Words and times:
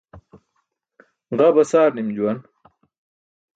Ġa 1.37 1.47
basaar 1.55 1.91
nim 1.95 2.09
juwan. 2.15 2.39